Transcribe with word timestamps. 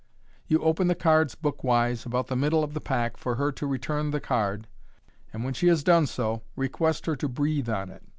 You 0.47 0.57
open 0.63 0.87
the 0.87 0.95
cards 0.95 1.35
book 1.35 1.63
wise, 1.63 2.07
about 2.07 2.25
the 2.25 2.35
middle 2.35 2.63
of 2.63 2.73
the 2.73 2.81
pack, 2.81 3.17
for 3.17 3.35
her 3.35 3.51
to 3.51 3.67
return 3.67 4.09
the 4.09 4.19
card, 4.19 4.67
and 5.31 5.43
when 5.45 5.53
she 5.53 5.67
has 5.67 5.83
done 5.83 6.07
so, 6.07 6.41
request 6.55 7.05
her 7.05 7.15
to 7.17 7.29
breathe 7.29 7.69
on 7.69 7.91
it. 7.91 8.01